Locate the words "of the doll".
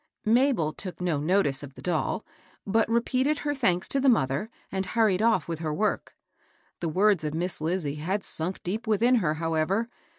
1.61-2.25